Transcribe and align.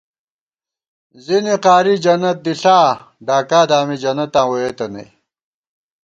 زِنی 1.25 1.55
قاری 1.65 1.95
جنت 2.03 2.37
دِݪا، 2.45 2.79
ڈاکا 3.27 3.61
دامی 3.69 3.95
جنتاں 4.03 4.45
ووئېتہ 4.49 4.85
نئ 4.93 5.07